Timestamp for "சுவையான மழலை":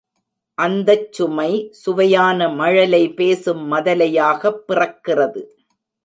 1.71-3.13